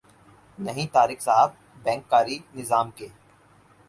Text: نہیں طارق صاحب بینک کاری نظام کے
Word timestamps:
نہیں 0.57 0.87
طارق 0.93 1.21
صاحب 1.21 1.51
بینک 1.83 2.09
کاری 2.09 2.37
نظام 2.55 2.91
کے 2.91 3.07